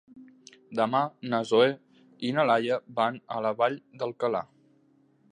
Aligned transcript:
Demà 0.77 1.01
na 1.33 1.41
Zoè 1.49 1.67
i 2.29 2.31
na 2.37 2.45
Laia 2.51 2.79
van 3.01 3.19
a 3.35 3.43
la 3.47 3.51
Vall 3.61 3.77
d'Alcalà. 4.01 4.43